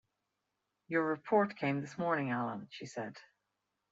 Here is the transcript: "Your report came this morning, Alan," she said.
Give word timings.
"Your 0.87 1.05
report 1.05 1.55
came 1.57 1.79
this 1.79 1.95
morning, 1.99 2.31
Alan," 2.31 2.67
she 2.71 2.87
said. 2.87 3.17